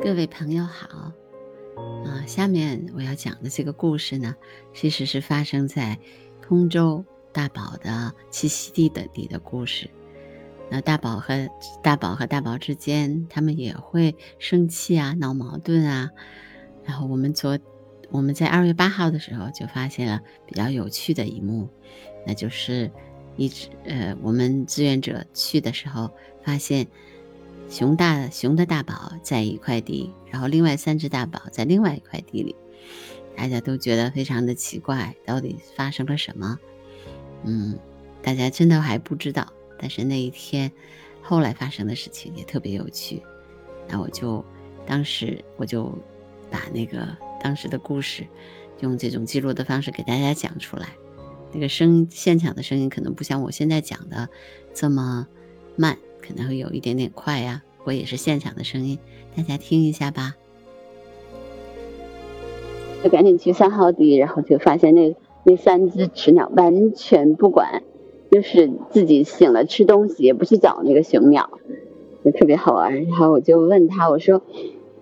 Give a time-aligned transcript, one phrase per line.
[0.00, 1.12] 各位朋友好，
[2.06, 4.36] 啊，下面我要讲的这个故事呢，
[4.72, 5.98] 其实是发生在
[6.40, 9.90] 通州大宝的栖息地的里的故事。
[10.70, 11.48] 那大宝和
[11.82, 16.10] 大宝和大宝之间，他们也会生气啊，闹矛盾啊。
[16.84, 17.58] 然后我们昨
[18.10, 21.68] 我们在二月八号的时候就发现了比较有趣的一幕，
[22.24, 22.90] 那就是
[23.36, 26.08] 一直呃，我们志愿者去的时候
[26.44, 26.86] 发现。
[27.68, 32.56] 熊大熊的大宝在一块地，然后另外三只大宝在另外一块地里，
[33.36, 36.58] 大家都觉得非常的奇怪，到底发生了什么？
[37.44, 37.78] 嗯，
[38.22, 39.52] 大家真的还不知道。
[39.78, 40.72] 但是那一天
[41.22, 43.22] 后来发生的事情也特别有趣，
[43.86, 44.44] 那我就
[44.86, 45.96] 当时我就
[46.50, 47.06] 把那个
[47.40, 48.26] 当时的故事
[48.80, 50.88] 用这种记录的方式给大家讲出来。
[51.52, 54.28] 那个声现场的声音可能不像我现在讲的
[54.74, 55.28] 这么
[55.76, 55.98] 慢。
[56.20, 58.98] 可能会有一点点快呀，我也是现场的声音，
[59.36, 60.34] 大家听一下吧。
[63.02, 67.82] 就赶紧去三号地，然后就发现那那三只雌鸟完全不管，
[68.30, 71.48] 就是自己醒了吃东西，也不去找那个雄鸟，
[72.24, 73.04] 就特别好玩。
[73.04, 74.42] 然后我就问他，我说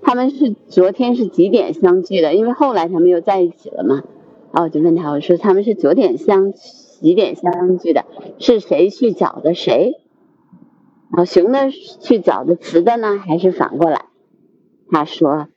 [0.00, 2.34] 他们是昨天是几点相聚的？
[2.34, 4.02] 因为后来他们又在一起了嘛。
[4.52, 8.06] 然后我就问他，我说他们是九点相几点相聚的？
[8.38, 9.98] 是谁去找的谁？
[11.14, 14.06] 然后雄的去找的雌的呢，还是反过来？
[14.90, 15.48] 他说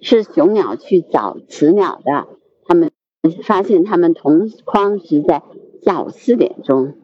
[0.00, 2.26] 是雄鸟去找雌鸟的。
[2.66, 2.90] 他们
[3.42, 5.42] 发现他们同框是在
[5.82, 6.94] 下午四点钟。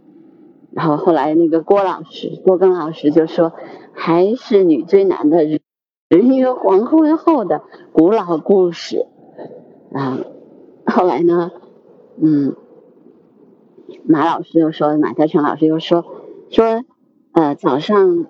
[0.73, 3.53] 然后后来那个郭老师郭庚老师就说，
[3.93, 5.61] 还是女追男的人
[6.09, 9.05] 约黄昏后的古老故事
[9.93, 10.21] 啊。
[10.87, 11.51] 后来呢，
[12.19, 12.57] 嗯，
[14.05, 16.07] 马老师又说，马嘉诚老师又说
[16.51, 16.83] 说。
[17.41, 18.27] 呃，早上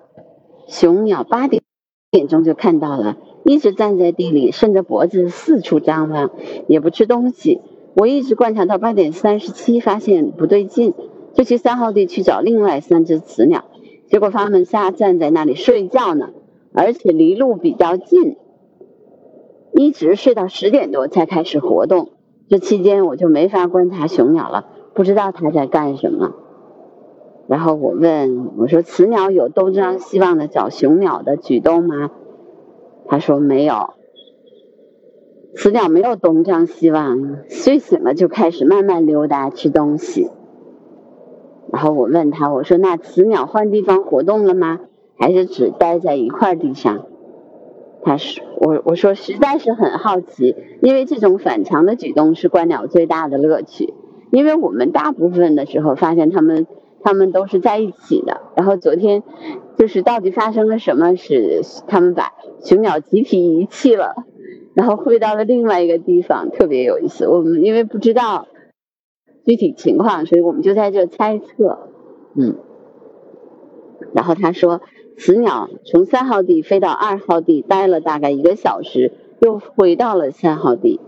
[0.69, 1.63] 雄鸟八点
[2.11, 6.31] 点钟就看到了，一直站在地里，伸着脖子四处张望，
[6.69, 7.59] 也不吃东西。
[7.93, 10.93] 我一直观察到八点三十七，发现不对劲，
[11.33, 13.65] 就去三号地去找另外三只雌鸟，
[14.07, 16.29] 结果它们仨站在那里睡觉呢，
[16.73, 18.37] 而且离路比较近，
[19.73, 22.11] 一直睡到十点多才开始活动。
[22.47, 26.35] 这期间我就没法观察雄鸟了，不知道它在干什么。
[27.51, 32.09] 然后我问我说：“雌鸟有东张西望的找雄鸟的举动吗？”
[33.07, 33.95] 他说：“没有，
[35.53, 40.29] 雌鸟没有东张西望，睡醒了就开始慢慢溜达吃东西。”
[41.73, 44.79] 然后我问他：“我说那雌鸟换地方活动了吗？
[45.19, 47.05] 还是只待在一块地上？”
[48.01, 53.93] 他说：“我我说实在是很好奇，因为这种反常的举动是观鸟最大的乐趣，
[54.31, 56.65] 因为我们大部分的时候发现它们。”
[57.03, 58.41] 他们都是在一起的。
[58.55, 59.23] 然后昨天，
[59.77, 61.15] 就是到底发生了什么？
[61.15, 64.15] 是他们把雄鸟集体遗弃了，
[64.73, 67.27] 然后飞到了另外一个地方，特别有意思。
[67.27, 68.47] 我们因为不知道
[69.45, 71.89] 具体情况，所以我们就在这猜测。
[72.35, 72.55] 嗯。
[74.13, 74.81] 然后他说，
[75.17, 80.99] 雌鸟从三号地飞到二号地，待了大概一个小时，又回到了三号地。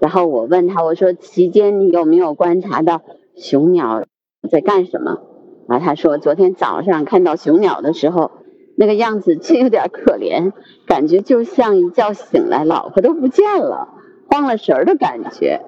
[0.00, 3.02] 然后我问他，我说期间你有没有观察到
[3.36, 4.04] 雄鸟？
[4.48, 5.20] 在干什么？
[5.68, 8.30] 啊，他说昨天早上看到雄鸟的时候，
[8.74, 10.52] 那个样子真有点可怜，
[10.86, 13.88] 感觉就像一觉醒来老婆都不见了，
[14.30, 15.60] 慌了神儿的感觉。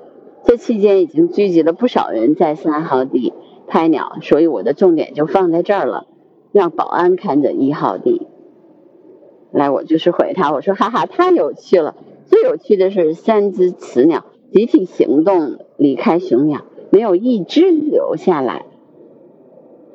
[0.44, 3.34] 这期间已经聚集了不少人在三号地
[3.68, 6.06] 拍鸟，所以我的重点就放在这儿了，
[6.50, 8.26] 让保安看着一号地。
[9.52, 11.94] 来，我就是回他，我说哈哈，太有趣了。
[12.24, 16.62] 最有趣的是三只雌鸟集体行动离开雄鸟。
[16.92, 18.66] 没有一只留下来。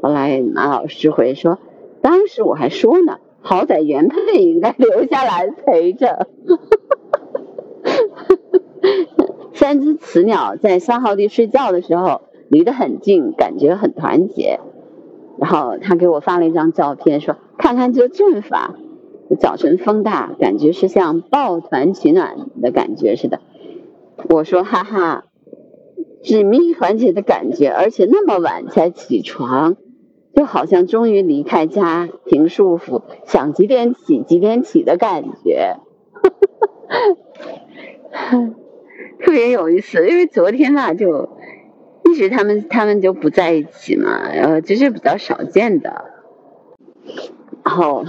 [0.06, 1.58] 后来马老师回说，
[2.04, 6.28] 当时我还说呢，好歹原配应该留下来陪着。
[9.56, 14.60] 三只雌鸟在三号地睡觉的时候离得很近，感觉很团结。
[15.40, 18.76] 然后他给我发了一张照片，说看看这阵法，
[19.40, 23.40] 早晨风大，感觉是像抱团取暖的感觉似的。
[24.30, 25.24] 我说哈哈。
[26.22, 29.78] 紧密团结的感觉，而且那么晚才起床，
[30.36, 35.78] 就好像终于离开家庭束缚，想几点起几点起的感觉，
[39.20, 40.08] 特别有意思。
[40.08, 41.30] 因为昨天吧，就
[42.04, 46.06] 一直他们他们就不在一起嘛，呃，这是比较少见的。
[47.64, 48.06] 然后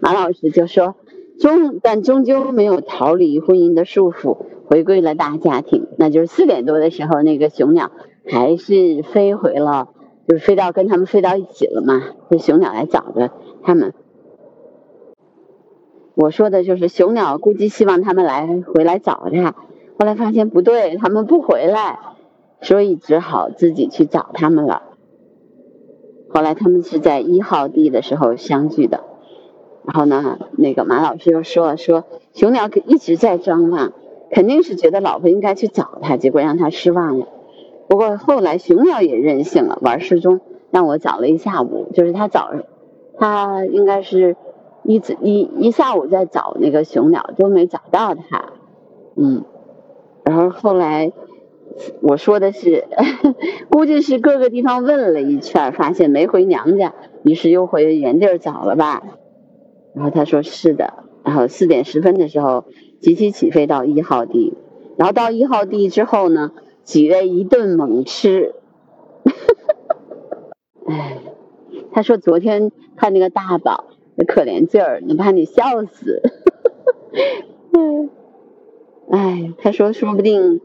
[0.00, 0.96] 马老师就说，
[1.40, 4.38] 终但终究没有逃离婚姻的束缚。
[4.66, 7.90] 回归了大家庭，那就是四点多的时候，那个雄鸟
[8.24, 9.88] 还是飞回了，
[10.30, 12.04] 就是飞到跟他们飞到一起了嘛。
[12.30, 13.32] 是雄鸟来找的
[13.64, 13.92] 他们，
[16.14, 19.56] 我说的就是雄鸟估计希望他们来回来找它，
[19.98, 21.98] 后来发现不对，他们不回来，
[22.60, 24.84] 所以只好自己去找他们了。
[26.28, 29.02] 后来他们是在一号地的时候相聚的，
[29.84, 32.04] 然后呢，那个马老师又说说
[32.34, 33.92] 雄鸟一直在张望，
[34.30, 37.26] 肯定是觉得老婆应该去找他，结果让他失望了。
[37.90, 40.38] 不过后来雄鸟也任性了，玩失踪，
[40.70, 42.52] 让我找了一下午，就是他找，
[43.18, 44.36] 他应该是
[44.84, 48.52] 一直一一下午在找那个雄鸟，都没找到他，
[49.16, 49.44] 嗯，
[50.24, 51.12] 然后后来。
[52.02, 52.84] 我说的是，
[53.70, 59.02] 估计是各个地方问了一圈，发现没回娘家，于是又回原地找了吧。
[59.94, 61.04] 然后他说是的。
[61.24, 62.64] 然后四点十分的时候，
[63.00, 64.52] 集体起飞到一号地。
[64.96, 66.50] 然后到一号地之后呢，
[66.84, 68.54] 几位一顿猛吃。
[70.86, 71.18] 哎，
[71.92, 73.84] 他说昨天看那个大宝
[74.16, 76.22] 那可怜劲儿，能把你笑死。
[79.10, 80.60] 哎，他说说不定。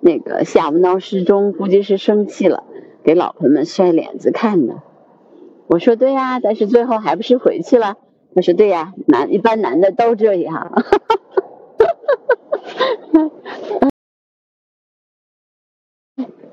[0.00, 2.62] 那个下午闹失踪，估计是生气了，
[3.02, 4.80] 给老婆们摔脸子看的。
[5.66, 7.96] 我说对呀，但是最后还不是回去了。
[8.32, 10.72] 他说对呀，男一般男的都这样。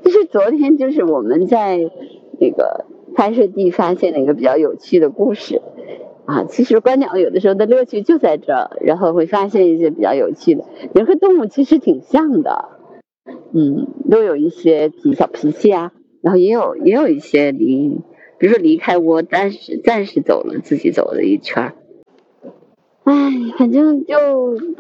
[0.04, 1.78] 就是昨天，就是我们在
[2.42, 2.84] 那个
[3.16, 5.62] 拍摄地发现了一个比较有趣的故事
[6.26, 6.44] 啊。
[6.44, 10.66] 其实观鸟有的时候的乐趣就在这，然后会发现一些比较有趣的。
[10.94, 12.66] 人和动物其实挺像的。
[13.54, 18.02] 嗯，都有一些脾小脾气啊，然后也有也有一些离，
[18.38, 21.76] 比如说离开窝，暂时暂时走了，自己走了一圈儿。
[23.06, 23.14] 哎，
[23.58, 24.18] 反正就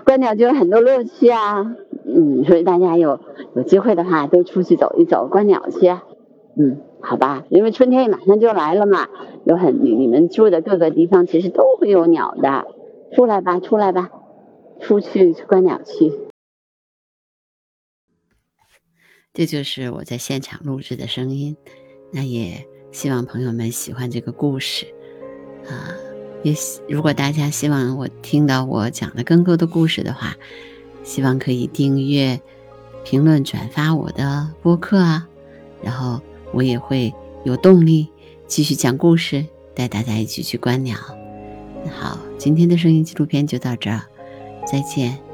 [0.03, 1.77] 观鸟就有很多乐趣啊。
[2.07, 3.19] 嗯，所以大家有
[3.55, 5.87] 有机会的话，都出去走一走，观鸟去。
[6.57, 9.09] 嗯，好吧，因为春天马上就来了嘛，
[9.45, 12.67] 有很你你们住的各个地方其实都会有鸟的，
[13.13, 14.09] 出来吧，出来吧，
[14.79, 16.13] 出去观鸟去。
[19.33, 21.57] 这就是我在现场录制的声音，
[22.13, 24.85] 那也希望朋友们喜欢这个故事，
[25.67, 25.91] 啊，
[26.41, 26.53] 也
[26.87, 30.35] 如果大家希望我听到我讲的更多的故事的话，
[31.05, 32.41] 希望可以订阅、
[33.05, 35.25] 评论、转发我的播客啊，
[35.81, 36.19] 然后
[36.51, 37.13] 我也会
[37.45, 38.09] 有动力
[38.47, 40.97] 继续讲故事，带大家一起去观鸟。
[41.97, 44.01] 好，今天的声音纪录片就到这儿，
[44.65, 45.24] 再见。